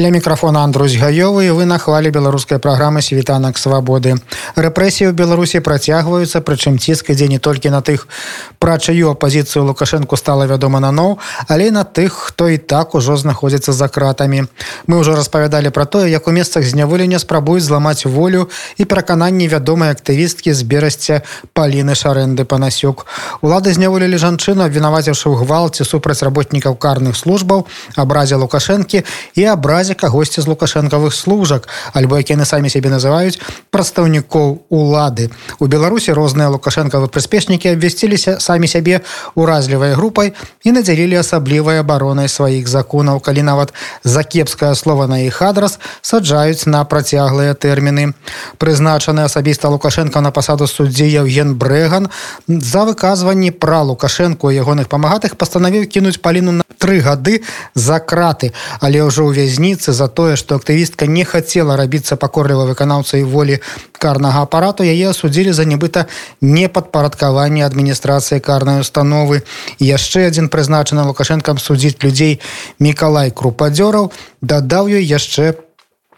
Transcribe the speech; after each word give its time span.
Для 0.00 0.08
мікрафона 0.08 0.64
Андрусь 0.64 0.96
гаёвы 0.96 1.52
вы 1.52 1.64
на 1.68 1.76
хвалі 1.76 2.08
беларускай 2.08 2.56
праграмы 2.56 3.02
світанак 3.04 3.60
свабоды. 3.60 4.16
Рэпрэсіі 4.56 5.12
ў 5.12 5.12
Беларусі 5.12 5.60
працягваюцца, 5.60 6.40
прычым 6.40 6.80
ціск 6.80 7.12
ідзе 7.12 7.28
не 7.28 7.36
толькі 7.36 7.68
на 7.68 7.84
тых, 7.84 8.08
пра 8.56 8.80
чаю 8.80 9.12
апазіцыю 9.12 9.68
Лукашэнку 9.68 10.16
стала 10.16 10.48
вядома 10.48 10.80
на 10.80 10.88
ноў, 10.88 11.20
але 11.52 11.68
на 11.68 11.84
тых, 11.84 12.32
хто 12.32 12.48
і 12.48 12.56
так 12.56 12.96
ужо 12.96 13.20
знаходзіцца 13.20 13.76
за 13.76 13.92
кратамі. 13.92 14.48
Мы 14.88 15.04
ўжо 15.04 15.12
распавядалі 15.20 15.68
пра 15.68 15.84
тое, 15.84 16.08
як 16.08 16.24
у 16.24 16.32
месцах 16.32 16.64
зняволення 16.64 17.20
спрабуюць 17.20 17.68
зламаць 17.68 18.08
волю 18.08 18.48
і 18.80 18.88
перакананні 18.88 19.52
вядомай 19.52 19.92
актывісткі 19.92 20.56
з 20.56 20.64
берасця 20.64 21.20
паліны 21.52 21.92
шарэнды 21.92 22.48
панасюк. 22.48 23.04
Улады 23.44 23.76
зняволілі 23.76 24.16
жанчыну, 24.16 24.64
абвінаваціўшы 24.64 25.28
ў 25.28 25.44
гвалце 25.44 25.84
супраць 25.84 26.24
работнікаў 26.24 26.80
карных 26.80 27.20
службаў, 27.20 27.68
абразе 28.00 28.40
Лукашэнкі 28.40 29.04
і 29.36 29.44
абра 29.44 29.84
разе 29.90 29.98
кагосьці 29.98 30.40
з 30.40 30.46
лукашэнкавых 30.46 31.10
служак 31.10 31.66
альбо 31.92 32.18
як 32.18 32.30
яны 32.30 32.46
самі 32.46 32.70
сябе 32.70 32.90
называюць 32.90 33.42
прадстаўнікоў 33.74 34.70
улады. 34.70 35.30
У 35.58 35.66
беларусі 35.66 36.14
розныя 36.14 36.46
лукашэнкавы 36.46 37.10
прыспешнікі 37.10 37.74
абвясціліся 37.74 38.38
самі 38.38 38.70
сябе 38.70 39.02
уразлівай 39.34 39.94
групай 39.98 40.32
і 40.62 40.72
надзялілі 40.72 41.18
асаблівай 41.18 41.82
абаронай 41.82 42.28
сваіх 42.28 42.68
законаў 42.68 43.18
калі 43.18 43.42
нават 43.42 43.74
за 44.04 44.22
кепскае 44.22 44.74
слова 44.74 45.10
на 45.10 45.26
іх 45.26 45.42
адрас 45.42 45.78
саджаюць 46.02 46.70
на 46.70 46.84
працяглыя 46.84 47.54
тэрміны. 47.54 48.14
Прызначаны 48.58 49.26
асабіста 49.26 49.68
лукашенко 49.68 50.20
на 50.20 50.30
пасаду 50.30 50.70
суддзі 50.70 51.10
евген 51.18 51.58
брэган 51.58 52.10
за 52.46 52.86
выказванні 52.86 53.50
пра 53.50 53.82
лукашэнку 53.82 54.54
ягоных 54.54 54.86
памагатых 54.86 55.34
пастанавіў 55.34 55.90
кінуць 55.90 56.22
паліну 56.22 56.62
на 56.62 56.64
тры 56.78 57.02
гады 57.02 57.42
за 57.74 57.98
краты. 57.98 58.54
Але 58.78 59.02
ўжо 59.02 59.26
ў 59.26 59.34
вязні 59.34 59.79
больніцы 59.80 59.92
за 59.92 60.08
тое 60.08 60.36
што 60.36 60.56
актывістка 60.56 61.06
не 61.06 61.24
хацела 61.24 61.76
рабіцца 61.76 62.16
пакорліва 62.16 62.68
выканаўцай 62.68 63.24
волі 63.24 63.60
карнага 63.98 64.42
апарату 64.42 64.84
яе 64.84 65.10
асудзілі 65.10 65.52
за 65.52 65.64
нібыта 65.64 66.06
непадпарадкаванне 66.40 67.64
адміністрацыі 67.64 68.40
карнай 68.40 68.80
установы. 68.80 69.42
Яшчэ 69.78 70.28
адзін 70.28 70.48
прызначаны 70.48 71.04
лукашэнкам 71.08 71.58
судзіць 71.58 72.02
людзей 72.04 72.40
мікалай 72.78 73.30
крупадзёраў 73.30 74.12
дадаў 74.42 74.88
ёй 74.88 75.04
яшчэ 75.04 75.52
по 75.52 75.69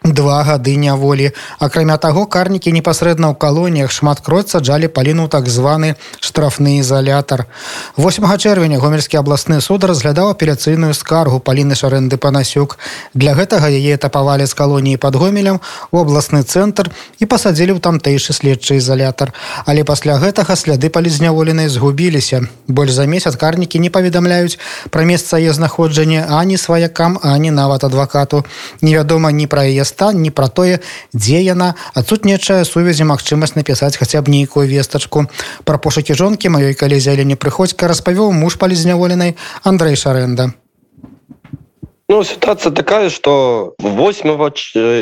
два 0.03 0.43
гады 0.43 0.75
няволі. 0.75 1.31
Акрамя 1.59 1.97
таго 1.97 2.27
карнікі 2.27 2.75
непасрэдна 2.75 3.31
ў 3.31 3.35
калоніях 3.39 3.91
шматкроць 3.91 4.51
саджалі 4.51 4.91
паліну 4.91 5.31
так 5.31 5.47
званы 5.47 5.95
штрафны 6.19 6.83
ізалятар. 6.83 7.47
8 7.95 8.27
чэрвеня 8.37 8.83
гомельскі 8.83 9.17
абласны 9.23 9.61
суд 9.63 9.87
разглядаў 9.87 10.35
апеляцыйную 10.35 10.91
скаргу 10.91 11.39
паліны 11.39 11.75
шарэнды 11.79 12.19
панасюк. 12.19 12.77
Для 13.13 13.31
гэтага 13.31 13.71
яе 13.71 13.95
этапавалі 13.95 14.43
з 14.43 14.53
калоніі 14.53 14.99
под 14.99 15.15
гомелем 15.15 15.63
у 15.91 16.03
абласны 16.03 16.43
цэнтр 16.43 16.91
і 17.19 17.25
пасадзілі 17.25 17.71
ў 17.71 17.79
тамтэйшы 17.79 18.35
следчы 18.35 18.83
ізалятар. 18.83 19.31
Але 19.63 19.87
пасля 19.87 20.19
гэтага 20.19 20.59
сляды 20.59 20.91
палізняволенай 20.91 21.71
згубіліся. 21.71 22.43
Больш 22.67 22.91
за 22.91 23.07
месяц 23.07 23.39
карнікі 23.39 23.79
не 23.79 23.87
паведамляюць 23.87 24.59
пра 24.91 25.07
месца 25.07 25.39
яе 25.39 25.55
знаходжання 25.55 26.27
ані 26.27 26.59
сваякам 26.59 27.19
ані 27.23 27.55
нават 27.55 27.87
адвакату. 27.87 28.43
Невядома 28.81 29.31
ні 29.31 29.47
пра 29.47 29.63
яе 29.63 29.85
стан 29.93 30.17
не 30.25 30.33
пра 30.33 30.49
тое 30.49 30.81
дзе 31.13 31.45
яна. 31.45 31.77
Адсутнічае 31.93 32.65
сувязі 32.65 33.05
магчымасць 33.05 33.53
напісаць 33.59 33.93
хаця 34.01 34.25
б 34.25 34.33
нейкую 34.33 34.65
вестачку. 34.65 35.29
Пра 35.69 35.77
пошукі 35.77 36.17
жонкі 36.17 36.49
маёй 36.49 36.73
калезе 36.73 37.13
але 37.13 37.29
не 37.29 37.37
прыходзька 37.37 37.85
распавёў 37.85 38.33
муж 38.33 38.57
палізняволенай 38.57 39.37
Андрей 39.61 39.95
шарэнда 39.95 40.62
Ну, 42.09 42.21
ситуация 42.23 42.71
такая, 42.73 43.09
что 43.09 43.75
8 43.79 44.27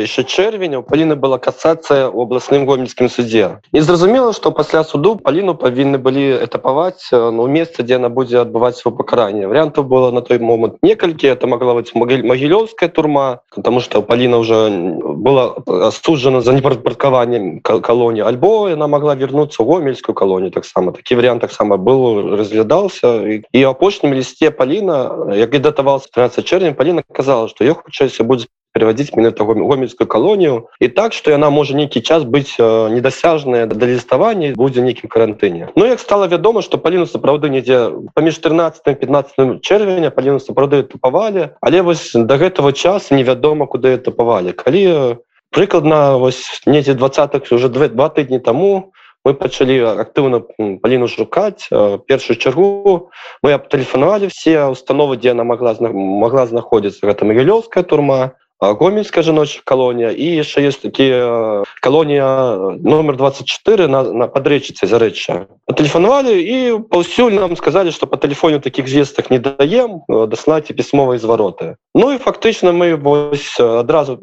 еще 0.04 0.24
червеня 0.24 0.80
у 0.80 0.84
Полины 0.84 1.16
была 1.16 1.40
кассация 1.40 2.12
в 2.12 2.20
областным 2.20 2.68
гомельским 2.68 3.10
суде. 3.10 3.60
И 3.72 3.80
зразумела, 3.80 4.34
что 4.34 4.52
после 4.52 4.84
суду 4.84 5.16
Полину 5.16 5.56
повинны 5.56 5.98
были 5.98 6.46
этаповать 6.46 7.08
ну, 7.12 7.48
место, 7.48 7.82
где 7.82 7.96
она 7.96 8.10
будет 8.10 8.36
отбывать 8.36 8.78
свое 8.78 8.96
покарание. 8.96 9.48
Вариантов 9.48 9.88
было 9.88 10.12
на 10.12 10.22
той 10.22 10.38
момент 10.38 10.76
несколько. 10.84 11.26
Это 11.26 11.48
могла 11.48 11.74
быть 11.74 11.94
Могилевская 11.96 12.88
турма, 12.88 13.42
потому 13.54 13.80
что 13.80 14.04
Полина 14.04 14.38
уже 14.38 14.70
была 14.70 15.56
осуждена 15.66 16.42
за 16.42 16.54
непаркование 16.54 17.62
колонии. 17.62 18.22
Альбо 18.22 18.72
она 18.72 18.88
могла 18.88 19.16
вернуться 19.16 19.64
в 19.64 19.66
гомельскую 19.66 20.14
колонию. 20.14 20.52
Так 20.52 20.66
само. 20.66 20.92
Такие 20.92 21.18
варианты 21.18 21.48
так 21.48 21.52
само 21.52 21.78
был, 21.78 22.38
разглядался. 22.38 23.26
И, 23.28 23.44
и 23.52 23.64
о 23.64 23.74
почтном 23.74 24.14
листе 24.14 24.52
Полина, 24.52 25.32
я 25.34 25.48
датовался 25.48 26.08
13 26.14 26.46
червня, 26.46 26.74
Полина 26.92 27.04
казала 27.14 27.48
что 27.48 27.64
я 27.64 27.74
хочуся 27.74 28.24
будзе 28.24 28.48
переводить 28.74 29.16
меня 29.16 29.32
того 29.32 29.54
гомельскую 29.54 30.08
колонию. 30.08 30.68
И 30.80 30.88
так 30.90 31.14
что 31.14 31.32
яна 31.32 31.50
можа 31.50 31.74
нейкі 31.76 32.02
час 32.02 32.24
быть 32.24 32.56
э, 32.60 32.90
недосяжная 32.90 33.66
до 33.66 33.86
ліставання 33.86 34.54
будзе 34.56 34.82
нейкім 34.82 35.08
карантыне 35.08 35.70
Ну 35.76 35.86
як 35.86 36.00
стало 36.00 36.28
вядома 36.28 36.62
что 36.62 36.78
паліну 36.78 37.06
сапраўды 37.06 37.48
недзе 37.50 37.92
паміж 38.14 38.40
13 38.40 39.00
15 39.00 39.62
червеня 39.62 40.10
паліну 40.10 40.40
сапраўды 40.40 40.84
тупавалі 40.84 41.56
але 41.62 41.82
вось 41.82 42.12
до 42.14 42.36
гэтага 42.36 42.74
часа 42.74 43.16
невядома 43.16 43.68
куды 43.68 43.96
этапавалі 43.96 44.52
калі 44.52 44.84
э, 44.88 45.18
прыкладна 45.52 46.18
вось 46.18 46.62
недзе 46.66 46.94
20 46.94 47.52
уже 47.52 47.70
два, 47.70 48.10
тыдні 48.10 48.40
тому 48.40 48.92
мы 49.26 49.34
пачалі 49.38 49.78
актыўна 50.02 50.42
паліну 50.82 51.08
шукаць 51.08 51.70
першую 52.10 52.38
чаргу 52.42 53.10
мы 53.46 53.54
абтэлефанавалі 53.54 54.32
все 54.34 54.66
установы 54.74 55.18
дзе 55.22 55.38
она 55.38 55.44
могла 55.44 55.76
могла 55.82 56.46
знаходзіцца 56.50 57.06
гэта 57.06 57.26
магілёўская 57.30 57.84
турма 57.84 58.34
гомельская 58.62 59.24
жаночая 59.24 59.64
колония. 59.66 60.10
І 60.10 60.26
яшчэ 60.38 60.62
есть 60.62 60.82
такие 60.82 61.66
колония 61.82 62.78
номер 62.78 63.18
24 63.18 63.88
на, 63.88 64.04
на 64.04 64.28
подрэчыце 64.28 64.86
зарэча 64.86 65.48
тэлефанавалі 65.66 66.36
і 66.38 66.58
паўсюль 66.90 67.34
нам 67.34 67.58
сказали 67.58 67.90
что 67.90 68.08
по 68.08 68.18
тэлефоне 68.18 68.60
таких 68.60 68.88
звестах 68.88 69.32
не 69.32 69.40
даем 69.40 70.02
даслаць 70.08 70.72
пісьмовай 70.72 71.18
звароты 71.18 71.76
Ну 71.96 72.14
і 72.14 72.18
фактычна 72.18 72.72
мы 72.72 72.96
вось 72.96 73.60
адразу 73.60 74.20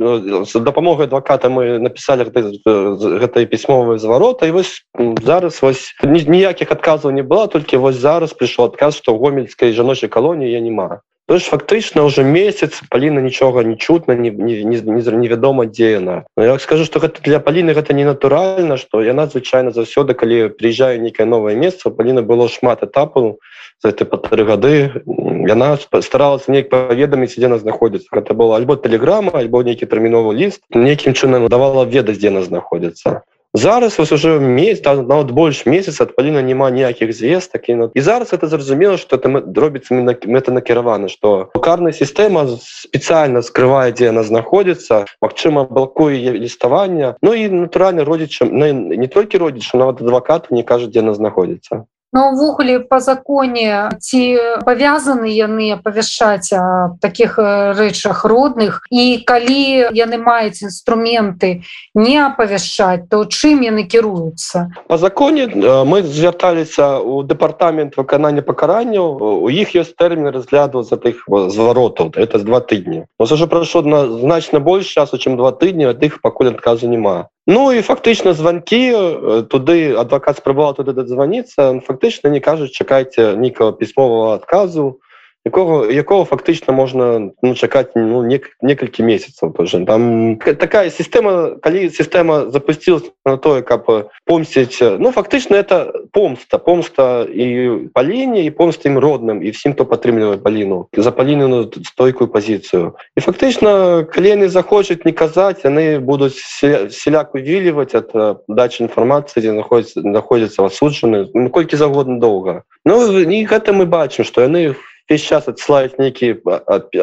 з 0.46 0.52
дапамогай 0.60 1.06
адваката 1.06 1.48
мы 1.48 1.78
написали 1.78 2.24
гэтай 2.24 3.46
пісьмовай 3.46 3.98
зварота 3.98 4.46
і 4.46 4.50
вось 4.50 4.86
зараз 5.22 5.62
вось 5.62 5.94
ніякіх 6.02 6.70
адказаў 6.72 7.10
не 7.10 7.22
было 7.22 7.48
толькі 7.48 7.76
вось 7.76 7.96
зараз 7.96 8.32
прыйшоў 8.32 8.70
адказ 8.70 8.96
что 8.96 9.18
гомельскай 9.18 9.72
жаночай 9.72 10.08
колоніі 10.08 10.52
я 10.52 10.60
нема 10.60 11.02
То 11.28 11.36
ж 11.36 11.44
фактычна 11.44 12.04
уже 12.04 12.24
месяц 12.24 12.80
Паліна 12.88 13.20
нічога 13.20 13.60
не 13.62 13.76
чутна 13.76 14.16
невядома 14.16 15.66
дзе 15.68 16.00
яна 16.00 16.24
я 16.40 16.58
скажу 16.58 16.88
что 16.88 17.04
гэта 17.04 17.20
для 17.20 17.36
Паліны 17.36 17.76
гэта 17.76 17.92
не 17.92 18.08
натуральна 18.08 18.80
что 18.80 19.04
яна 19.04 19.28
звычайна 19.28 19.76
заўсёды 19.76 20.16
калі 20.16 20.48
приезжаю 20.56 21.04
нейкае 21.04 21.28
новое 21.28 21.52
месца 21.52 21.92
Паліна 21.92 22.24
было 22.24 22.48
шмат 22.48 22.80
этапу 22.80 23.44
за 23.84 23.92
это 23.92 24.08
па 24.08 24.16
тры 24.16 24.48
гады 24.48 25.04
яна 25.44 25.76
старалась 26.00 26.48
неяк 26.48 26.72
паведаміць 26.72 27.36
дзе 27.36 27.52
нас 27.52 27.60
знаходзіцца 27.60 28.08
гэта 28.08 28.32
было 28.32 28.56
альбо 28.56 28.80
тэлеграма 28.80 29.36
альбо 29.36 29.60
нейкі 29.68 29.84
тэрміновы 29.84 30.32
ліст 30.32 30.64
нейкім 30.72 31.12
чынам 31.12 31.44
давала 31.52 31.84
ведаць 31.84 32.16
дзе 32.16 32.32
нас 32.32 32.48
знаходзіцца 32.48 33.20
зараз 33.54 33.98
вас 33.98 34.12
уже 34.12 34.38
месяц 34.38 34.84
нават 34.84 35.30
больш 35.30 35.66
месяц 35.66 36.00
ад 36.00 36.16
паліна 36.16 36.42
няма 36.42 36.70
ніякіх 36.70 37.12
звестак 37.12 37.68
і, 37.68 37.74
ну, 37.74 37.90
і 37.94 38.00
зараз 38.00 38.32
это 38.32 38.46
зразумела 38.46 38.96
что 38.96 39.16
это 39.16 39.28
робіцца 39.60 39.94
мэта 39.94 40.52
накіравана 40.52 41.08
что 41.08 41.50
карная 41.62 41.92
сістэма 41.92 42.46
спецыяльна 42.60 43.42
скрывае 43.42 43.92
дзе 43.92 44.10
она 44.10 44.22
знаходзіцца 44.22 45.06
Мачыма 45.22 45.64
балкуе 45.64 46.16
ліставання 46.16 47.16
Ну 47.22 47.34
і 47.34 47.48
натуральна 47.48 48.04
родзічам 48.04 48.52
не 48.52 49.08
толькі 49.08 49.38
родзічам 49.38 49.80
нават 49.80 50.02
адвакат 50.02 50.50
не 50.50 50.62
кажа 50.62 50.86
дзе 50.86 51.00
она 51.00 51.14
знаходзіцца 51.14 51.84
Но 52.12 52.32
ўвогуле 52.32 52.80
по 52.80 53.00
законе 53.00 53.90
ці 54.00 54.38
павязаны 54.64 55.28
яны 55.28 55.76
апавяшчаць 55.76 56.52
таких 57.00 57.38
рэчах 57.38 58.24
родных. 58.24 58.82
І 58.90 59.22
калі 59.26 59.92
яны 59.92 60.16
маюць 60.18 60.62
інструменты 60.62 61.62
не 61.94 62.16
апавяшчаць 62.18 63.08
то 63.10 63.24
чым 63.24 63.62
яны 63.64 63.84
кіруюцца 63.84 64.70
по 64.88 64.98
законе 64.98 65.48
мы 65.84 66.02
звярталіся 66.02 66.98
у 67.00 67.22
дэпартамент 67.22 67.96
выканання 67.96 68.42
пакаранняў 68.42 69.44
у 69.44 69.48
іх 69.48 69.74
ёсць 69.74 69.94
тэрмін 69.96 70.32
разгляду 70.34 70.82
за 70.82 70.96
тых 70.96 71.24
зваротаў 71.28 72.12
это 72.16 72.38
з 72.38 72.44
два 72.44 72.60
тыдні 72.60 73.04
уже 73.18 73.46
прайшло 73.46 73.82
на 73.82 74.06
значна 74.20 74.60
больш 74.60 74.92
часу 74.92 75.18
чым 75.18 75.36
два 75.36 75.52
тыдні 75.52 75.90
ад 75.90 76.02
іх 76.02 76.20
пакуль 76.20 76.52
адказу 76.52 76.88
няма 76.88 77.28
Ну 77.48 77.72
і 77.72 77.80
фактычна 77.80 78.36
званкі 78.36 78.80
туды 79.48 79.96
адвакат 79.96 80.36
спрабаваў 80.36 80.76
туды 80.76 80.92
дазваніцца 80.92 81.80
фактычна 81.86 82.28
не 82.28 82.44
кажуць 82.44 82.76
чакайце 82.76 83.40
нейкага 83.40 83.72
пісьмового 83.72 84.36
адказу 84.36 85.00
якого 85.48 85.90
якого 85.90 86.24
фактычна 86.24 86.72
можна 86.72 87.32
ну, 87.42 87.54
чакаць 87.54 87.96
ну, 87.96 88.22
некалькі 88.62 89.02
месяцаў 89.02 89.52
тоже 89.56 89.84
там 89.88 90.36
такая 90.36 90.90
сістэма 90.92 91.56
калі 91.64 91.88
сістэма 91.88 92.52
запусцілась 92.52 93.08
на 93.24 93.36
тое 93.36 93.62
каб 93.62 93.88
помсціць 94.24 95.00
ну 95.00 95.10
фактычна 95.10 95.56
это 95.56 95.92
помста. 96.12 96.58
Помста 96.58 97.24
і 97.24 97.88
па 97.94 98.04
лініі 98.04 98.44
і 98.44 98.52
помстым 98.52 99.00
родным 99.00 99.40
і 99.40 99.50
всім 99.50 99.72
хто 99.72 99.88
падтрымлівае 99.88 100.38
паліну 100.38 100.88
за 100.92 101.10
паліну 101.10 101.70
стойкую 101.88 102.28
пазіцыю 102.28 102.92
і 103.16 103.20
фактычна 103.24 104.04
калі 104.12 104.28
яны 104.36 104.48
захочуць 104.52 105.04
не 105.08 105.12
казаць 105.12 105.64
яны 105.64 105.98
будуць 105.98 106.36
селяк 106.92 107.34
увіліваць 107.34 107.96
ад 107.96 108.12
дачы 108.48 108.84
інфармацыі 108.84 109.40
дзе 109.40 109.56
знаходзіцца 109.56 110.04
знаходзяцца 110.04 110.68
асуджаны 110.68 111.26
ну, 111.34 111.48
колькі 111.50 111.80
загодна 111.80 112.20
доўга 112.20 112.62
Ну 112.84 113.20
і 113.20 113.44
гэта 113.44 113.72
мы 113.72 113.84
бачым 113.84 114.24
што 114.24 114.44
яны 114.44 114.76
весь 115.08 115.24
час 115.24 115.48
адсылаюць 115.48 115.96
нейкія 115.98 116.36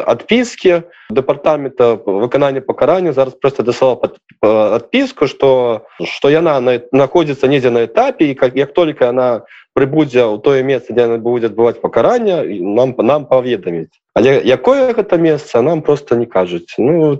адпіскі 0.06 0.86
дэпартамента 1.10 1.98
выканання 2.06 2.60
пакарання 2.60 3.12
зараз 3.12 3.34
просто 3.34 3.62
дасла 3.62 3.98
адпіску 4.42 5.26
что 5.26 5.86
что 6.04 6.30
яна 6.30 6.60
находится 6.92 7.48
недзе 7.48 7.70
на 7.70 7.84
этапе 7.84 8.30
і 8.30 8.34
как 8.34 8.56
як 8.56 8.72
только 8.72 9.08
она 9.08 9.42
прыбудзе 9.74 10.22
ў 10.22 10.40
тое 10.40 10.62
месца 10.62 10.94
дзе 10.94 11.04
она 11.04 11.18
будет 11.18 11.50
адбываць 11.50 11.82
пакарання 11.82 12.42
нам 12.46 12.94
нам 12.98 13.26
паведаміць 13.26 13.90
але 14.14 14.38
якое 14.40 14.94
гэта 14.94 15.18
месца 15.18 15.62
нам 15.62 15.82
просто 15.82 16.14
не 16.16 16.26
кажуць 16.26 16.78
ну 16.78 17.16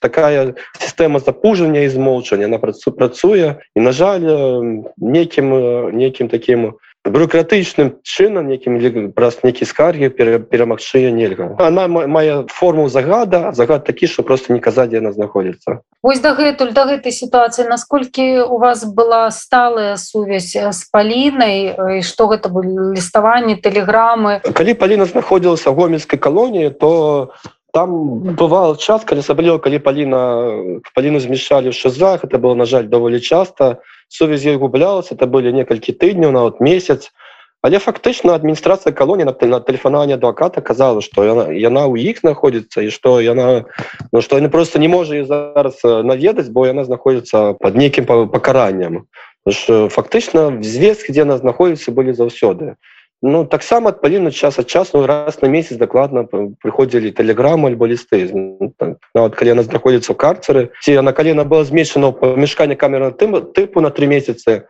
такая 0.00 0.54
сістэма 0.80 1.20
запужання 1.20 1.84
і 1.84 1.88
змоўчання 1.88 2.48
на 2.48 2.58
працу 2.58 2.92
працуе 2.92 3.60
і 3.76 3.80
на 3.80 3.92
жаль 3.92 4.24
некім 4.96 5.52
некім 5.92 6.28
таким 6.28 6.64
у 6.64 6.72
бюрократычным 7.04 8.00
чынам 8.02 8.48
некім 8.48 9.12
праз 9.12 9.44
нейкі 9.44 9.64
скаргі 9.68 10.08
перамагчы 10.08 11.10
нельга. 11.12 11.56
Она 11.60 11.86
мае 11.88 12.46
форму 12.48 12.88
загада 12.88 13.52
загад 13.52 13.84
такі 13.84 14.06
что 14.06 14.22
просто 14.22 14.52
не 14.52 14.60
казаць 14.60 14.92
яна 14.92 15.12
знаходзіцца. 15.12 15.84
Вось 16.02 16.20
дагэтуль 16.20 16.72
да 16.72 16.88
гэтай 16.88 17.12
сітуацыі 17.12 17.68
насколькі 17.68 18.48
у 18.48 18.58
вас 18.58 18.84
была 18.84 19.30
сталая 19.30 19.96
сувязь 19.96 20.56
з 20.56 20.80
палінай 20.92 22.00
что 22.00 22.26
гэта 22.26 22.48
былі 22.48 22.96
ліставанні 22.96 23.60
тэлеграмы? 23.60 24.40
Калі 24.40 24.74
паліна 24.74 25.04
знаходзілася 25.04 25.70
гомельскай 25.70 26.18
калоніі 26.18 26.70
то 26.70 27.32
там 27.74 28.22
бывал 28.38 28.78
час 28.78 29.02
калі 29.04 29.26
асабліва 29.26 29.58
калі 29.58 29.82
паліна 29.82 30.22
паліну 30.94 31.18
змешалі 31.20 31.74
в 31.74 31.76
шизах 31.76 32.24
это 32.24 32.38
было 32.38 32.54
на 32.54 32.64
жаль 32.64 32.86
даволі 32.86 33.20
часто. 33.20 33.74
То 33.74 33.82
сувязь 34.14 34.46
гублялася 34.46 35.14
это 35.14 35.26
были 35.26 35.50
некалькі 35.50 35.92
тыдняў 35.92 36.30
на 36.30 36.42
вот 36.42 36.60
месяц. 36.60 37.10
Але 37.64 37.78
фактычна 37.80 38.34
адміністрацыя 38.36 38.92
калоні 38.92 39.24
на 39.24 39.32
тэлефанаванне 39.32 40.14
адваката 40.14 40.60
казала 40.60 41.00
что 41.00 41.24
яна 41.24 41.48
яна 41.50 41.86
у 41.88 41.96
іх 41.96 42.20
знаходзіцца 42.20 42.84
і 42.84 42.90
что 42.90 43.20
яна 43.24 43.64
ну 44.12 44.20
что 44.20 44.36
яны 44.36 44.50
просто 44.52 44.78
не 44.78 44.88
можа 44.88 45.24
зараз 45.24 45.80
наведаць 45.82 46.52
бо 46.52 46.66
яна 46.66 46.84
знаходзіцца 46.84 47.56
под 47.56 47.76
нейкім 47.76 48.04
пакаранням 48.04 49.08
фактычна 49.48 50.60
звесткі 50.60 51.16
дзе 51.16 51.24
она 51.24 51.40
знаходзіцца 51.40 51.90
былі 51.90 52.12
заўсёды 52.12 52.76
Ну 53.26 53.46
таксама 53.48 53.88
адпаведна 53.88 54.30
час 54.30 54.58
ад 54.60 54.68
часу 54.68 55.06
раз 55.08 55.40
на 55.40 55.48
месяц 55.48 55.80
дакладна 55.80 56.28
прыходзілі 56.28 57.08
тэлеграмы 57.16 57.72
альбо 57.72 57.88
лісты 57.88 58.28
ну, 58.28 58.68
нават 59.16 59.32
калі 59.32 59.56
яна 59.56 59.64
знаходзіцца 59.64 60.12
ў 60.12 60.16
карцеры. 60.20 60.62
Ці 60.84 61.00
на 61.00 61.16
калена 61.16 61.48
была 61.48 61.64
змешчана 61.64 62.12
ў 62.12 62.20
памяшканне 62.20 62.76
камера 62.76 63.08
тым 63.16 63.40
тыпу 63.56 63.80
на 63.80 63.88
три 63.88 64.12
месяцы 64.12 64.68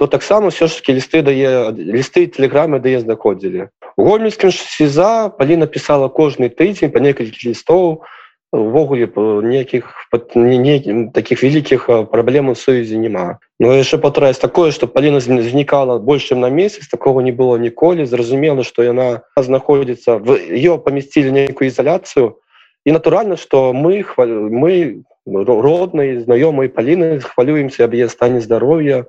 то 0.00 0.08
таксама 0.08 0.48
ўсё 0.48 0.72
ж 0.72 0.80
таки 0.80 0.96
лісты 0.96 1.20
дае 1.20 1.68
лісты 1.76 2.24
тэлеграмы 2.32 2.80
дае 2.80 3.04
знаходзілі 3.04 3.68
у 4.00 4.02
гомельскім 4.08 4.48
сеза 4.56 5.28
палі 5.28 5.60
напісала 5.60 6.08
кожны 6.08 6.48
тыдзень 6.48 6.96
па 6.96 7.04
некалькі 7.04 7.52
лістоў 7.52 8.08
увогуле 8.52 9.08
некіх 9.42 10.08
таких 11.12 11.42
вялікіх 11.42 11.88
праблем 12.12 12.48
у 12.48 12.54
сувязі 12.54 12.98
няма 12.98 13.40
но 13.58 13.72
яшчэ 13.72 13.96
патраць 13.96 14.38
такое 14.42 14.70
что 14.76 14.86
паліна 14.86 15.20
знікала 15.20 15.98
больш 15.98 16.28
чым 16.28 16.40
на 16.40 16.50
месяц. 16.50 16.88
Такого 16.88 17.20
не 17.20 17.32
было 17.32 17.56
ніколі 17.56 18.04
зразумела 18.04 18.62
что 18.62 18.82
яна 18.82 19.22
знаходзіцца 19.36 20.18
в 20.18 20.36
ее 20.36 20.76
памясцілі 20.78 21.32
нейкую 21.32 21.72
ізаляцыю 21.72 22.36
і 22.84 22.92
натуральна 22.92 23.36
что 23.36 23.72
мы 23.72 24.04
мы 24.20 25.04
родныя 25.24 26.20
знаёмыя 26.20 26.68
паліны 26.68 27.20
хвалюемся 27.24 27.88
аб 27.88 27.94
яе 27.94 28.08
стане 28.08 28.44
здароўя 28.44 29.08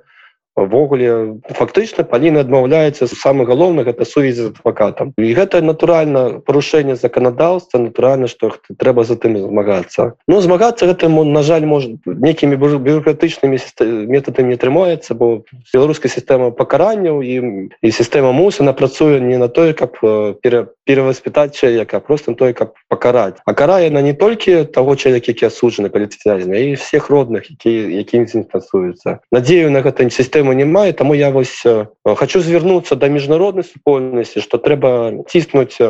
ввогуле 0.56 1.40
фактычна 1.50 2.04
паліны 2.06 2.40
адмаўляецца 2.44 3.08
самы 3.10 3.44
галоўны 3.44 3.84
гэта 3.84 4.06
сувязь 4.06 4.38
з 4.38 4.46
адвакатам. 4.54 5.12
І 5.18 5.34
гэта 5.34 5.60
натуральна 5.60 6.40
парушэнне 6.46 6.96
заканадаўства 6.96 7.78
натуральна 7.78 8.30
што 8.30 8.54
трэба 8.78 9.04
за 9.04 9.16
тым 9.18 9.36
змагацца. 9.38 10.14
Ну 10.28 10.40
змагацца 10.40 10.86
гэтаму 10.86 11.24
на 11.24 11.42
жаль 11.42 11.66
можа 11.66 11.90
некімі 12.06 12.56
бюрократычнымі 12.56 13.58
метадамі 14.06 14.54
атрымаецца 14.54 15.14
бо 15.14 15.42
беларуская 15.74 16.10
сістэма 16.12 16.54
пакаранняў 16.54 17.22
і 17.22 17.68
і 17.82 17.88
сістэма 17.90 18.30
муса 18.32 18.62
на 18.62 18.72
працуе 18.72 19.18
не 19.20 19.38
на 19.38 19.48
тое 19.48 19.74
каб 19.74 19.98
пере 20.42 20.70
пераваспытаць 20.86 21.56
чалавека 21.56 22.00
просто 22.00 22.34
тое 22.34 22.52
каб 22.52 22.74
пакараць. 22.88 23.42
А 23.44 23.54
карае 23.54 23.90
на 23.90 24.02
не 24.02 24.12
толькі 24.12 24.64
таго 24.70 24.94
чалавека 24.94 25.32
які 25.34 25.50
асуджаны 25.50 25.90
палітвязня 25.90 26.54
і 26.54 26.74
всех 26.78 27.10
родных 27.10 27.50
які 27.50 27.72
якімі 28.04 28.46
працуюцца 28.46 29.18
надзею 29.32 29.70
на 29.70 29.82
гэта 29.82 30.06
сістэму 30.10 30.43
праблемы 30.44 30.54
не 30.54 30.64
мае 30.64 30.92
таму 30.92 31.14
я 31.14 31.30
вось 31.30 31.64
хочу 32.04 32.40
звярнуцца 32.40 32.96
да 32.96 33.08
міжнароднай 33.08 33.64
супольнасці 33.64 34.40
что 34.40 34.58
трэба 34.58 35.24
ціснуць 35.28 35.80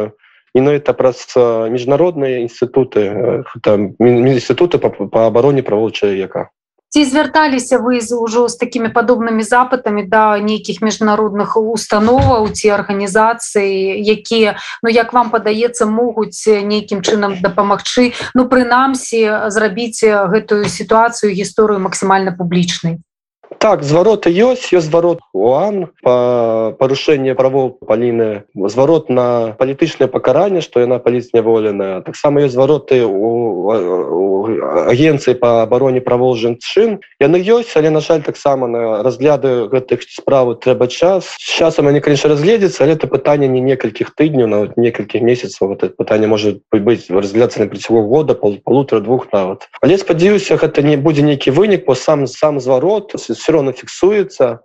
это 0.54 0.92
праз 0.94 1.26
міжнародныя 1.36 2.46
інстытуты 2.46 3.44
там 3.62 3.96
інстытуты 3.98 4.78
по, 4.78 4.90
по 4.90 5.26
абароне 5.26 5.62
правоў 5.62 5.90
чалавека 5.90 6.50
ці 6.94 7.02
звярталіся 7.02 7.82
вы 7.82 7.98
ўжо 7.98 8.46
з 8.46 8.54
такімі 8.54 8.94
падобнымі 8.94 9.42
запытамі 9.42 10.06
да 10.06 10.38
нейкіх 10.38 10.78
міжнародных 10.78 11.58
установаў 11.58 12.46
ці 12.54 12.70
арганізацыі 12.70 13.98
якія 13.98 14.54
ну 14.82 14.88
як 14.94 15.10
вам 15.12 15.34
падаецца 15.34 15.90
могуць 15.90 16.46
нейкім 16.46 17.02
чынам 17.02 17.34
дапамагчы 17.42 18.14
ну 18.34 18.46
прынамсі 18.46 19.50
зрабіць 19.50 20.06
гэтую 20.06 20.70
сітуацыю 20.70 21.34
гісторыю 21.34 21.82
максімальна 21.82 22.30
публічнай 22.30 23.02
так 23.64 23.80
звароты 23.82 24.28
ёсць 24.28 24.76
ёсць 24.76 24.92
зварот 24.92 25.24
уан 25.32 25.88
па 26.04 26.76
парушэнне 26.76 27.32
правоў 27.32 27.80
паліны. 27.80 28.44
Зварот 28.52 29.08
на 29.08 29.56
палітычнае 29.56 30.04
пакаранне 30.12 30.60
што 30.60 30.84
яна 30.84 31.00
паліцняволеная 31.00 32.04
таксама 32.04 32.44
ёсць 32.44 32.52
звароты 32.52 33.00
у 33.08 34.44
агенцыі 34.92 35.40
па 35.40 35.64
абароне 35.64 36.04
правоў 36.04 36.36
жанчын. 36.36 37.00
Яны 37.24 37.40
ёсць 37.40 37.72
але 37.80 37.88
на 37.88 38.04
жаль 38.04 38.20
таксама 38.20 38.68
на 38.68 39.00
разгляды 39.00 39.64
гэтых 39.72 40.04
справы 40.12 40.60
трэба 40.60 40.84
час. 40.92 41.32
Часам 41.40 41.88
они 41.88 42.04
конечно 42.04 42.28
разгледзецца 42.28 42.84
але 42.84 43.00
это 43.00 43.08
пытанне 43.08 43.48
не 43.48 43.64
некалькіх 43.64 44.12
тыдняў 44.12 44.44
на 44.44 44.60
некалькіх 44.76 45.24
месяцаў. 45.24 45.72
Вот 45.72 45.88
это 45.88 45.96
пытанне 45.96 46.28
может 46.28 46.60
быць 46.68 47.08
разглядацца 47.08 47.64
на 47.64 47.72
працягу 47.72 48.04
года 48.12 48.36
пол 48.36 48.60
полутора 48.60 49.00
двух 49.00 49.32
нават. 49.32 49.72
Але 49.80 49.96
спадзяюся 49.96 50.60
гэта 50.60 50.84
не 50.84 51.00
будзе 51.00 51.24
нейкі 51.24 51.56
вынік 51.56 51.88
по 51.88 51.96
сам 51.96 52.28
сам 52.28 52.60
зварот 52.60 53.16
все 53.16 53.53
равно 53.54 53.72
фіксуецца 53.72 54.60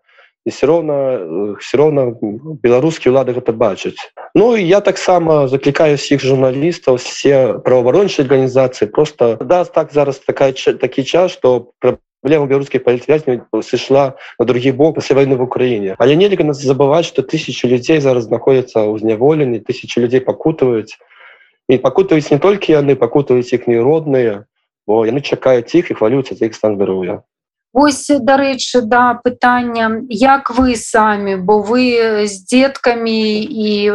і 0.45 0.49
все 0.49 0.67
роўно 0.67 1.55
все 1.59 1.77
роўно 1.77 2.15
беларускія 2.63 3.11
ўлады 3.11 3.35
гэта 3.35 3.53
бачаць 3.53 3.99
Ну 4.33 4.55
я 4.55 4.79
таксама 4.81 5.47
заклікаю 5.47 5.97
всіх 5.97 6.21
журналістаў 6.21 6.97
все 6.97 7.59
праваабарончыя 7.65 8.25
арганізацыі 8.25 8.89
просто 8.89 9.37
да 9.41 9.63
так 9.65 9.91
зараз 9.93 10.19
такая 10.19 10.53
такі 10.53 11.03
час 11.03 11.31
что 11.31 11.71
проблема 11.79 12.45
беларускіх 12.47 12.83
палітвязняў 12.83 13.61
сышла 13.63 14.15
на 14.39 14.45
другі 14.45 14.71
бок 14.71 14.95
пасля 14.95 15.15
войны 15.15 15.35
в 15.35 15.41
Украіне 15.41 15.95
але 15.99 16.15
нельга 16.15 16.43
нас 16.43 16.63
забываць 16.63 17.05
что 17.05 17.21
тысячи 17.21 17.65
людзей 17.65 17.99
зараз 17.99 18.31
знаходзяцца 18.31 18.87
ў 18.87 18.99
зняволенні 18.99 19.59
тысячи 19.59 19.99
людзей 19.99 20.21
пакутаюць 20.21 20.95
і 21.67 21.77
пакутаюць 21.77 22.31
не 22.31 22.39
толькі 22.39 22.73
яны 22.73 22.95
пакутаюць 22.95 23.53
іх 23.53 23.67
не 23.67 23.77
родныя 23.77 24.45
бо 24.87 25.05
яны 25.05 25.21
чакаюць 25.21 25.75
іх 25.75 25.91
і 25.91 25.97
хвалююцца 25.99 26.35
за 26.35 26.49
іх 26.49 26.55
стан 26.55 26.79
здароўя 26.79 27.21
Вось 27.73 28.09
дарэчы 28.09 28.81
да 28.81 29.13
пытання 29.13 30.01
як 30.09 30.49
вы 30.49 30.75
самі? 30.75 31.35
Бо 31.35 31.61
вы 31.61 32.25
з 32.25 32.41
дзеткамі 32.49 33.45
і 33.45 33.93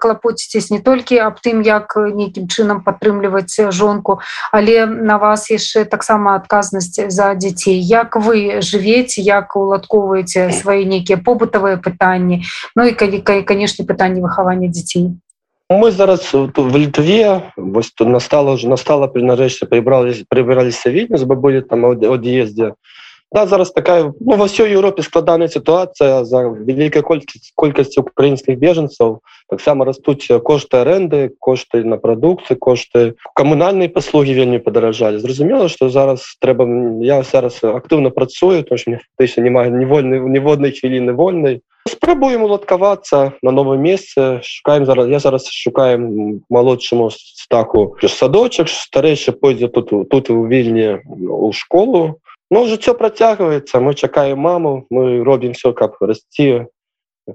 клапоціцесь 0.00 0.70
не 0.70 0.80
толькі 0.82 1.22
аб 1.22 1.38
тым 1.38 1.62
як 1.62 1.94
нейкім 1.94 2.50
чынам 2.50 2.82
падтрымліваць 2.82 3.70
жонку 3.70 4.18
але 4.50 4.86
на 4.86 5.18
вас 5.22 5.50
яшчэ 5.50 5.84
таксама 5.84 6.34
адказнасць 6.34 6.98
за 7.06 7.34
дзяцей 7.38 7.78
як 7.78 8.16
вы 8.16 8.58
жывеце 8.58 9.22
як 9.22 9.54
уладковаеце 9.54 10.50
свае 10.50 10.82
нейкія 10.84 11.22
побытавыя 11.22 11.78
пытанні 11.78 12.42
Ну 12.74 12.90
і 12.90 12.92
калі 12.92 13.22
канешне 13.22 13.86
пытанне 13.86 14.20
выхавання 14.20 14.66
дзяцей 14.66 15.14
мы 15.70 15.90
зараз 15.90 16.34
в 16.34 16.76
літве 16.76 17.52
вось 17.56 17.90
тут 17.90 18.08
настала 18.08 18.52
уже 18.52 18.68
настала 18.68 19.08
при 19.08 19.22
нарэшце 19.22 19.66
прыбрались 19.66 20.22
прыбіраліся 20.30 20.90
віднес 20.90 21.22
бы 21.22 21.34
былі 21.34 21.60
там 21.62 21.86
ад'езде 21.86 22.74
да 23.32 23.46
зараз 23.46 23.72
такая 23.72 24.12
ну, 24.20 24.36
во 24.36 24.46
всей 24.46 24.70
Европе 24.70 25.02
складаная 25.02 25.48
ситуация 25.48 26.24
за 26.24 26.42
великой 26.42 27.02
колькость 27.02 27.52
колькости 27.54 27.98
украинских 28.00 28.58
беженцев. 28.58 29.18
Таксама 29.48 29.84
растуть 29.84 30.28
кошты 30.44 30.78
аренды 30.78 31.32
кошты 31.38 31.84
на 31.84 31.96
продукцию 31.96 32.58
кошты. 32.58 33.14
Коммунальные 33.34 33.88
послуги 33.88 34.32
вельмі 34.32 34.58
подорожали. 34.58 35.18
Зразумела 35.18 35.68
что 35.68 35.88
зараз 35.88 36.36
трэба 36.40 36.66
я 37.02 37.22
зараз 37.22 37.62
актыўно 37.62 38.10
працую 38.10 38.62
то 38.64 38.76
ты 38.76 39.40
не 39.40 39.50
маю 39.50 39.72
невольны 39.72 40.20
неводной 40.20 40.72
хвіліны 40.72 41.12
вольной 41.12 41.62
спрабуем 41.88 42.42
уладкавацца 42.42 43.34
на 43.42 43.50
новом 43.50 43.82
месцы 43.82 44.40
шукаем 44.42 44.86
зараз 44.86 45.08
я 45.08 45.18
зараз 45.18 45.46
шукаем 45.46 46.42
малодшаму 46.50 47.10
стаху 47.10 47.96
садочак 48.02 48.68
старэйшы 48.68 49.32
пойдзе 49.32 49.68
тут 49.68 50.08
тут 50.08 50.30
у 50.30 50.46
вільні 50.46 51.02
у 51.28 51.52
школу 51.52 52.20
Ну 52.50 52.66
жыццё 52.70 52.94
працягваецца 52.94 53.80
мы 53.82 53.94
чакаем 53.94 54.38
маму 54.38 54.86
мы 54.90 55.22
робім 55.24 55.52
все 55.58 55.72
каб 55.72 55.98
расці 56.00 56.66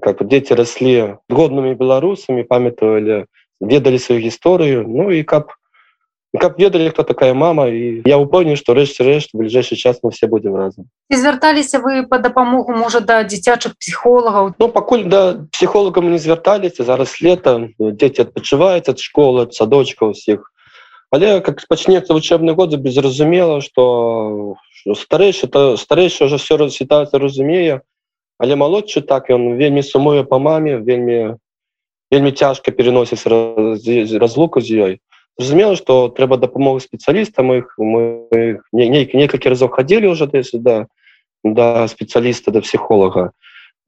как 0.00 0.22
дзеці 0.24 0.56
раслі 0.56 0.94
годнымі 1.28 1.76
беларусамі 1.76 2.48
памятавалі 2.48 3.24
ведалі 3.60 3.98
сваю 3.98 4.20
гісторыю 4.24 4.88
Ну 4.88 5.10
і 5.12 5.22
каб 5.22 5.52
каб 6.40 6.56
ведалі 6.58 6.88
хто 6.90 7.02
такая 7.02 7.34
мама. 7.34 7.68
І 7.68 8.02
я 8.08 8.16
упомню 8.16 8.56
што 8.56 8.72
рэшце 8.72 9.04
рэшт 9.04 9.36
бліжэйшы 9.36 9.76
час 9.76 10.00
мы 10.02 10.10
все 10.10 10.26
будзем 10.26 10.56
разам 10.56 10.88
звярталіся 11.12 11.80
вы 11.80 12.06
по 12.08 12.18
дапамогу 12.18 12.72
можа 12.72 13.00
да 13.00 13.22
дзіцячых 13.22 13.76
псіхолагаў? 13.76 14.54
Ну 14.58 14.68
пакуль 14.68 15.04
да 15.04 15.44
псіхолагам 15.52 16.08
не 16.10 16.18
звярталіся. 16.18 16.84
Зараз 16.84 17.20
лета 17.20 17.68
дзеці 17.78 18.24
адпачываюць 18.24 18.88
ад 18.88 18.98
школы 18.98 19.44
ад 19.44 19.54
садочка 19.54 20.08
усіх. 20.08 20.48
Але 21.12 21.40
как 21.44 21.60
пачнецца 21.68 22.16
вучэбны 22.16 22.56
год 22.56 22.74
безразумела 22.80 23.60
что 23.60 24.56
старэйшы 24.86 25.46
то 25.46 25.76
старэйшы 25.76 26.24
уже 26.26 26.38
все 26.38 26.68
сітуацыя 26.68 27.20
разумее 27.20 27.82
але 28.38 28.56
малодшы 28.56 29.00
так 29.00 29.30
ён 29.30 29.54
вельмі 29.54 29.82
сумуе 29.82 30.24
по 30.24 30.38
маме 30.38 30.78
вельмі 30.78 31.38
вельмі 32.12 32.32
цяжка 32.32 32.70
переносіць 32.70 33.24
разлуку 34.20 34.60
з 34.60 34.68
ёй. 34.76 34.92
Зразумела 35.38 35.76
что 35.76 36.08
трэба 36.12 36.36
дапамогу 36.36 36.80
спецыялістам 36.80 37.56
их 37.56 37.72
мы 37.78 38.28
нейкі 38.72 39.16
некалькі 39.16 39.48
разоў 39.48 39.72
хадзілі 39.72 40.12
уже 40.12 40.28
сюда 40.44 40.86
да 41.42 41.88
спецыяліста 41.88 42.52
да 42.52 42.60
псіхолага. 42.60 43.32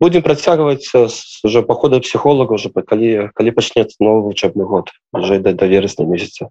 Будем 0.00 0.22
працягваць 0.22 0.88
уже 1.44 1.62
похода 1.62 2.00
псіхолага 2.00 2.54
уже 2.54 2.70
калі 2.70 3.28
калі 3.34 3.50
пачнецца 3.50 4.00
новы 4.00 4.32
вучебны 4.32 4.64
год 4.64 4.88
уже 5.12 5.38
да, 5.38 5.52
да 5.52 5.66
верасня 5.66 6.06
месяца 6.06 6.48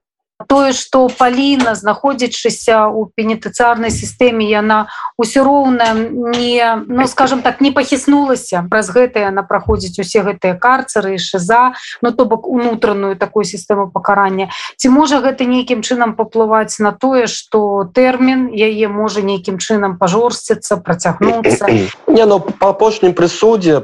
тое 0.47 0.73
что 0.73 1.07
паліна 1.07 1.75
знаходзячыся 1.75 2.87
у 2.87 3.05
пенітыцыарнай 3.05 3.91
сістэме 3.93 4.45
яна 4.49 4.89
ўсё 5.17 5.43
роўна 5.43 5.93
не 5.93 6.83
ну 6.87 7.07
скажем 7.07 7.41
так 7.41 7.61
не 7.61 7.71
пахіснулася 7.71 8.65
праз 8.69 8.89
гэта 8.89 9.23
яна 9.29 9.43
праходзіць 9.43 9.99
усе 10.01 10.25
гэтыя 10.25 10.57
карцары 10.57 11.17
шиза 11.17 11.73
но 12.01 12.09
ну, 12.09 12.15
то 12.15 12.25
бок 12.25 12.47
унутраную 12.47 13.15
такую 13.15 13.45
сістэму 13.45 13.91
пакарання. 13.91 14.49
Ці 14.77 14.89
можа 14.89 15.21
гэта 15.21 15.45
нейкім 15.45 15.81
чынам 15.81 16.15
паплываць 16.17 16.79
на 16.79 16.91
тое 16.91 17.27
что 17.27 17.87
тэрмін 17.93 18.49
яе 18.51 18.87
можа 18.87 19.21
нейкім 19.21 19.57
чынам 19.57 19.97
пажорсціцца 19.97 20.77
працягнуцца? 20.77 21.67
Не 22.07 22.25
ну, 22.25 22.39
по 22.39 22.73
апошнім 22.73 23.13
прысудзе 23.13 23.79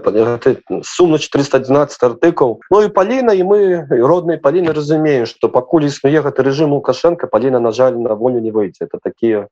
сумна 0.84 1.18
411 1.20 2.04
артыкул. 2.04 2.60
Ну 2.70 2.82
і 2.84 2.90
паліна 2.90 3.34
і 3.34 3.44
мы 3.44 3.60
роднай 3.90 4.38
паліны 4.38 4.74
разумеем 4.74 5.26
что 5.26 5.48
пакуль 5.48 5.86
існуе 5.88 6.22
гэты 6.22 6.44
режим 6.50 6.74
лукашенко 6.74 7.28
полина 7.28 7.60
на 7.60 7.72
жаль 7.72 7.98
на 7.98 8.16
волю 8.16 8.40
не 8.42 8.52
выйти. 8.52 8.84
Это 8.84 9.00
такие 9.02 9.48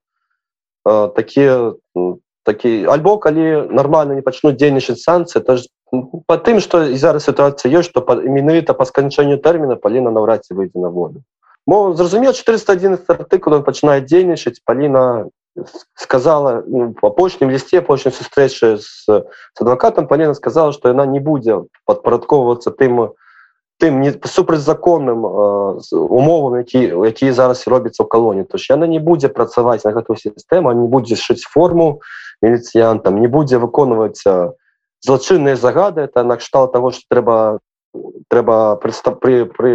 э, 0.85 1.09
такие 1.15 1.75
такие 2.43 2.87
альбо 2.89 3.17
коли 3.17 3.67
нормально 3.69 4.13
не 4.13 4.21
пачнут 4.21 4.55
дзейнічаць 4.55 5.01
санкции 5.01 5.39
это 5.39 5.57
по 6.27 6.37
тым 6.37 6.59
что 6.59 6.83
і 6.83 6.97
зараз 6.97 7.23
ситуация 7.23 7.71
есть 7.71 7.89
что 7.89 8.05
менавіта 8.23 8.73
по 8.73 8.85
сканчанию 8.85 9.37
термина 9.37 9.75
полина 9.75 10.11
наврад 10.11 10.45
ці 10.45 10.53
выйдзе 10.53 10.79
на 10.79 10.89
волю. 10.89 11.23
Мо 11.67 11.93
зразумеў 11.93 12.33
411 12.33 13.09
артыкул 13.09 13.53
он 13.53 13.63
пачынает 13.63 14.05
дзейнічаць 14.05 14.61
полина 14.65 15.27
сказала 15.95 16.63
ну, 16.67 16.93
по 16.93 17.07
апошнім 17.07 17.51
лісце 17.51 17.79
апошняй 17.79 18.13
сустрэчы 18.13 18.77
с, 18.77 19.05
с 19.07 19.61
адвокатом 19.61 20.07
полина 20.07 20.33
сказала 20.33 20.71
что 20.71 20.89
яна 20.89 21.05
не 21.05 21.19
будзе 21.19 21.67
падпарадковываться 21.85 22.71
тым 22.71 23.11
тым 23.77 24.01
не 24.01 24.11
супрацьзаконным 24.11 25.25
умовам 25.91 26.57
які 26.57 26.81
якія 27.05 27.33
зараз 27.33 27.67
робяцца 27.67 28.03
ў 28.03 28.07
калоні 28.09 28.43
то 28.43 28.57
ж 28.57 28.73
яна 28.73 28.89
не 28.89 28.99
будзе 28.99 29.29
працаваць 29.29 29.85
на 29.85 29.93
гэтую 29.93 30.17
сістэму 30.17 30.73
не 30.73 30.87
будзе 30.89 31.15
шыць 31.15 31.45
форму 31.45 32.01
міліцыянтам 32.41 33.21
не 33.21 33.29
будзе 33.29 33.61
выконваць 33.61 34.23
злачынныя 35.01 35.55
загады 35.55 36.01
это 36.09 36.23
накштал 36.23 36.71
того 36.71 36.91
что 36.91 37.05
трэба 37.09 37.59
трэба 38.29 38.81
при 38.81 39.45
при 39.45 39.73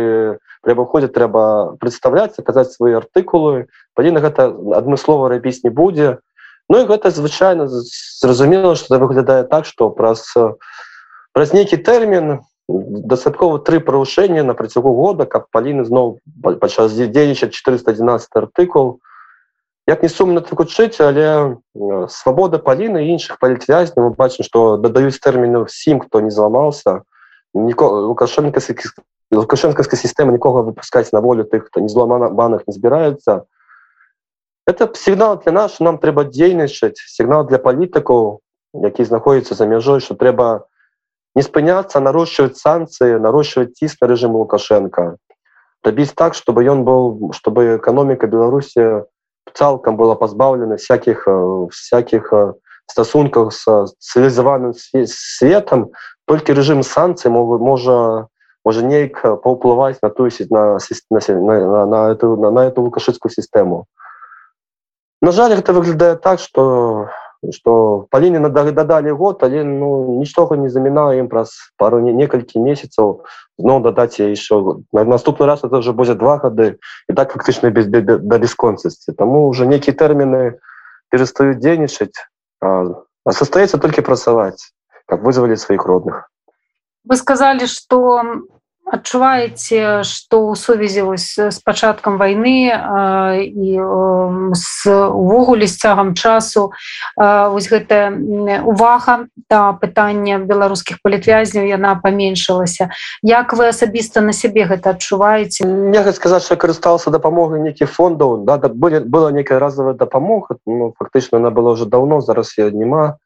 при 0.63 0.73
выходзе 0.75 1.09
трэба 1.09 1.77
прадстаўляць 1.79 2.39
казаць 2.43 2.75
свои 2.75 2.99
артыкулы 2.99 3.67
павінна 3.95 4.19
гэта 4.19 4.51
адмыслова 4.51 5.31
рабіць 5.31 5.63
не 5.63 5.71
будзе 5.71 6.19
Ну 6.71 6.81
і 6.81 6.87
гэта 6.87 7.11
звычайна 7.11 7.67
зразумела 7.69 8.77
что 8.77 8.99
выглядае 8.99 9.45
так 9.45 9.67
что 9.67 9.91
праз 9.91 10.33
праз 11.33 11.53
нейкі 11.53 11.77
тэрмін 11.77 12.41
дастаткова 12.81 13.59
тры 13.59 13.81
парушэння 13.81 14.43
на 14.43 14.55
працягу 14.55 14.93
года 14.95 15.27
каб 15.27 15.49
паліны 15.53 15.85
зноў 15.85 16.19
пачаў 16.43 16.89
дзейнічаць 16.89 17.53
411 17.53 18.29
артыкул. 18.35 19.01
Як 19.87 20.03
не 20.03 20.09
сумна 20.09 20.41
такучыць 20.41 21.01
але 21.01 21.59
свабода 22.09 22.59
паліны 22.59 23.09
іншых 23.13 23.39
палітвязня 23.39 24.09
мы 24.09 24.11
бачым 24.15 24.47
што 24.47 24.77
дадаюць 24.77 25.19
тэрміну 25.19 25.65
всім 25.67 26.01
хто 26.01 26.21
не 26.21 26.31
зламаўся. 26.31 27.03
Лукашенко 27.55 28.61
лукашэнкаская 29.33 29.99
сістэма 29.99 30.33
нікога 30.33 30.63
выпускаць 30.63 31.13
на 31.13 31.21
волю 31.21 31.45
тых 31.45 31.69
хто 31.69 31.81
не 31.81 31.89
зламана 31.89 32.29
банах 32.29 32.63
не 32.67 32.73
збіраецца. 32.73 33.45
Это 34.67 34.89
сігнал 34.95 35.43
для 35.43 35.53
нас 35.53 35.81
нам 35.81 35.99
трэба 35.99 36.25
дзейнічаць 36.31 36.97
сігнал 36.97 37.47
для 37.47 37.59
палітыкаў 37.59 38.41
які 38.73 39.05
знаходзіцца 39.05 39.55
за 39.55 39.67
мяжой 39.67 40.01
что 40.01 40.15
трэба 40.15 40.65
не 41.35 41.43
спыняться 41.43 42.01
нарощивать 42.01 42.57
санкции 42.57 43.17
нарощивать 43.17 43.75
тиск 43.75 44.01
на 44.01 44.07
режим 44.07 44.37
лукашенко. 44.37 45.17
Добить 45.85 46.15
так 46.15 46.35
чтобы 46.35 46.69
он 46.69 46.85
был 46.85 47.33
чтобы 47.33 47.77
экономика 47.77 48.27
беларуси 48.27 49.05
цалком 49.55 49.97
была 49.97 50.15
позбавлена 50.15 50.77
всяких 50.77 51.27
э, 51.27 51.67
всяких 51.71 52.33
э, 52.33 52.55
стасунках 52.87 53.53
с 53.53 53.65
цивилизованным 53.99 54.75
светом. 55.07 55.91
Только 56.27 56.53
режим 56.53 56.83
санкций 56.83 57.31
могут 57.31 57.61
можно 57.61 58.29
может 58.65 58.85
нейк 58.85 59.21
поуплывать 59.43 59.99
на 60.03 60.11
ту 60.11 60.29
на, 60.51 60.79
на, 61.11 61.41
на, 61.41 61.87
на 61.87 62.11
эту 62.11 62.37
на, 62.37 62.51
на 62.51 62.67
эту 62.67 62.83
лукашистскую 62.83 63.33
систему. 63.33 63.87
На 65.21 65.33
жаль 65.33 65.53
это 65.53 65.73
выглядает 65.73 66.21
так 66.21 66.41
что 66.41 67.09
что 67.51 68.07
по 68.11 68.21
лінии 68.21 68.71
дадали 68.73 69.11
год 69.11 69.39
але 69.41 69.65
ну 69.65 70.19
нічога 70.19 70.57
не 70.57 70.71
замінала 70.71 71.15
ім 71.15 71.29
праз 71.29 71.75
пару 71.77 71.99
некалькі 72.01 72.61
месяцаў 72.61 73.25
но 73.59 73.81
дадаць 73.81 74.21
еще 74.21 74.83
на 74.93 75.05
наступны 75.05 75.47
раз 75.47 75.65
это 75.65 75.79
уже 75.79 75.93
будзе 75.93 76.15
два 76.15 76.39
гады 76.39 76.79
і 77.09 77.13
так 77.15 77.33
фактычна 77.33 77.71
без 77.71 77.87
да 77.87 78.39
бесконцасці 78.39 79.13
тому 79.13 79.49
уже 79.49 79.67
некіе 79.67 79.95
тэрміны 79.95 80.59
перестаюць 81.11 81.59
дзейнічаць 81.59 82.15
состоится 83.31 83.79
только 83.79 84.03
працаваць 84.03 84.73
как 85.07 85.23
вызвали 85.23 85.57
сваіх 85.57 85.85
родных. 85.85 86.29
Вы 87.05 87.17
сказали 87.17 87.67
что 87.67 88.23
адчуваеце 88.87 90.03
што 90.05 90.53
ў 90.53 90.59
сувязі 90.59 91.03
з 91.17 91.57
пачаткам 91.65 92.19
вайны 92.19 92.69
і 93.47 93.71
з 94.53 94.71
увогуле 94.91 95.67
з 95.67 95.77
цягам 95.79 96.15
часу 96.15 96.73
вось 97.17 97.69
гэтая 97.71 98.13
увага 98.67 99.27
да 99.49 99.73
пытання 99.73 100.43
беларускіх 100.45 100.99
палітвязняў 101.03 101.65
яна 101.65 101.95
паменшылася. 101.97 102.91
Як 103.23 103.55
вы 103.57 103.73
асабіста 103.73 104.21
на 104.21 104.37
сябе 104.37 104.69
гэта 104.69 104.93
адчуваеце? 104.99 105.65
Нельга 105.65 106.13
сказаць 106.13 106.45
что 106.45 106.57
карыстался 106.57 107.11
дапамогай 107.11 107.61
нейкіх 107.61 107.91
фондаў. 107.91 108.45
Да, 108.45 108.59
да 108.59 108.69
были 108.69 108.99
была 108.99 109.33
некая 109.33 109.59
разовая 109.59 109.95
дапамога 109.95 110.59
ну, 110.67 110.95
фактычна 110.99 111.39
она 111.39 111.51
была 111.51 111.73
уже 111.73 111.87
давно 111.87 112.21
зараз 112.21 112.55
я 112.59 112.71
няма. 112.71 113.19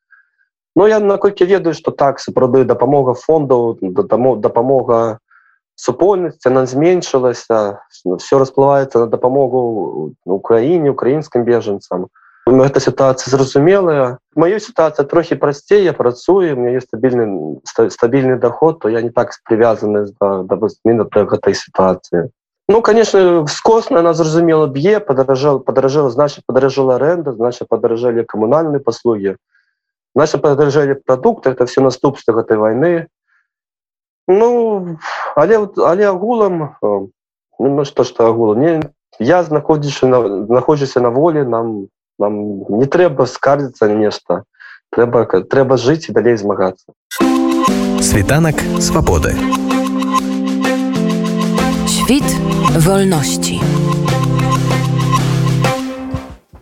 Ну 0.77 0.87
я 0.87 1.01
наколькі 1.01 1.45
ведаю 1.45 1.75
что 1.75 1.91
так 1.91 2.21
сапраўды 2.21 2.65
дапамога 2.65 3.15
фондаў 3.15 3.79
дапамога 3.81 5.19
супольнасць 5.77 6.47
она 6.49 6.67
зменшылася 6.67 7.81
все 7.93 8.39
расплываецца 8.41 9.05
на 9.05 9.07
дапамогу 9.07 10.13
Украіне 10.25 10.91
украінскім 10.91 11.45
бежанцам 11.45 12.09
эта 12.47 12.81
сітуацыя 12.81 13.31
зразумелая 13.31 14.19
маю 14.35 14.59
сітуацыя 14.61 15.05
трохі 15.05 15.37
прасцей 15.37 15.85
я 15.85 15.93
працую 15.93 16.57
мне 16.57 16.75
есть 16.81 16.89
стабільны 16.89 17.61
стабільны 17.93 18.39
доход 18.41 18.81
то 18.81 18.89
я 18.89 19.03
не 19.03 19.11
так 19.11 19.37
привязаны 19.45 20.09
да, 20.21 20.43
да, 20.43 20.57
да 20.57 21.25
гэтай 21.25 21.55
сітуацыі 21.55 22.33
Ну 22.69 22.83
конечно 22.83 23.47
скосна 23.47 24.01
она 24.01 24.15
зразумела 24.15 24.67
б'е 24.67 25.01
падаражал 25.01 25.61
падаражала 25.61 26.11
значит 26.11 26.45
падаражала 26.47 26.97
аренда 26.97 27.33
значит 27.33 27.69
падаражалі 27.69 28.25
камунальныя 28.25 28.81
паслуги 28.81 29.37
наши 30.15 30.39
падаражалі 30.39 30.95
продукты 31.05 31.51
это 31.51 31.67
все 31.67 31.81
наступства 31.81 32.33
гэтай 32.33 32.57
войны 32.57 33.07
ну 34.29 34.99
але 35.35 35.69
але 35.79 36.09
агулам 36.09 36.77
ну, 37.59 37.85
что 37.85 38.05
что 38.05 38.27
агулам 38.27 38.61
не 38.61 38.83
я 39.19 39.43
знаходзіся 39.43 40.07
на 40.07 40.47
знаходжуся 40.47 41.01
на 41.01 41.09
волі 41.09 41.45
нам 41.45 41.89
нам 42.19 42.65
не 42.69 42.87
трэба 42.87 43.27
скардзіцца 43.27 43.89
нешта. 43.89 44.45
Трэба 44.95 45.27
трэба 45.51 45.77
жыць 45.77 46.09
і 46.09 46.13
далей 46.13 46.37
змагацца 46.37 46.95
світанак 48.01 48.55
свабоды 48.81 49.35
Świt 51.87 52.29
wolności. 52.87 53.61